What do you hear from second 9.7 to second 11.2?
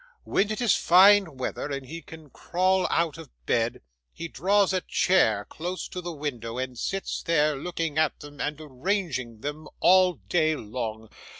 all day long.